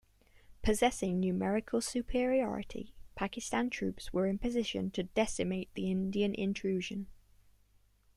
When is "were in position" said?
4.11-4.89